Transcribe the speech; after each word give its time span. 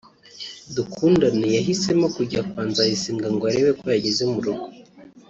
Dukundane 0.75 1.47
yahisemo 1.57 2.05
kujya 2.15 2.41
kwa 2.49 2.61
Nzayisenga 2.69 3.27
ngo 3.33 3.43
arebe 3.49 3.71
ko 3.79 3.85
yageze 3.93 4.23
mu 4.31 4.39
rugo 4.45 4.65